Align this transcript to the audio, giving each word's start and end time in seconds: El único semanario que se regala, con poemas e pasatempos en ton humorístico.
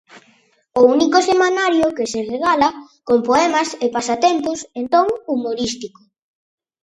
El 0.79 0.85
único 0.95 1.19
semanario 1.21 1.93
que 1.97 2.07
se 2.07 2.23
regala, 2.31 2.69
con 3.07 3.17
poemas 3.27 3.69
e 3.85 3.87
pasatempos 3.95 4.59
en 4.79 4.85
ton 4.93 5.07
humorístico. 5.33 6.01